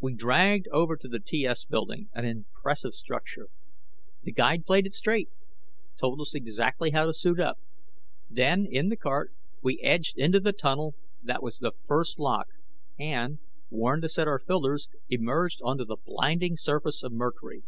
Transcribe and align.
We 0.00 0.14
dragged 0.14 0.66
over 0.72 0.96
to 0.96 1.08
the 1.08 1.20
TS 1.20 1.66
building, 1.66 2.08
an 2.14 2.24
impressive 2.24 2.94
structure. 2.94 3.48
The 4.22 4.32
guide 4.32 4.64
played 4.64 4.86
it 4.86 4.94
straight, 4.94 5.28
told 6.00 6.22
us 6.22 6.34
exactly 6.34 6.92
how 6.92 7.04
to 7.04 7.12
suit 7.12 7.38
up. 7.38 7.58
Then, 8.30 8.66
in 8.70 8.88
the 8.88 8.96
cart, 8.96 9.34
we 9.62 9.78
edged 9.80 10.16
into 10.16 10.40
the 10.40 10.54
tunnel 10.54 10.94
that 11.22 11.42
was 11.42 11.58
the 11.58 11.72
first 11.86 12.18
lock, 12.18 12.48
and 12.98 13.40
warned 13.68 14.04
to 14.04 14.08
set 14.08 14.26
our 14.26 14.38
filters 14.38 14.88
emerged 15.10 15.60
onto 15.62 15.84
the 15.84 15.96
blinding 16.02 16.56
surface 16.56 17.02
of 17.02 17.12
Mercury. 17.12 17.62